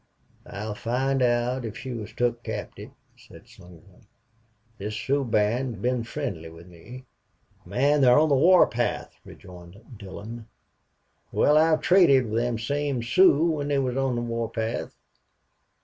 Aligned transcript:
"I'll 0.47 0.73
find 0.73 1.21
out 1.21 1.63
if 1.63 1.77
she 1.77 1.91
was 1.93 2.11
took 2.11 2.41
captive," 2.41 2.89
said 3.15 3.43
Slingerland. 3.47 4.07
"This 4.79 4.95
Sioux 4.95 5.23
band 5.23 5.75
has 5.75 5.81
been 5.83 6.03
friendly 6.05 6.49
with 6.49 6.65
me." 6.67 7.05
"Man, 7.67 8.01
they're 8.01 8.17
on 8.17 8.29
the 8.29 8.35
war 8.35 8.65
path," 8.65 9.13
rejoined 9.23 9.79
Dillon. 9.99 10.47
"Wal, 11.31 11.55
I've 11.55 11.81
traded 11.81 12.31
with 12.31 12.41
them 12.41 12.57
same 12.57 13.03
Sioux 13.03 13.47
when 13.51 13.67
they 13.67 13.77
was 13.77 13.95
on 13.95 14.15
the 14.15 14.21
war 14.23 14.49
path.... 14.49 14.95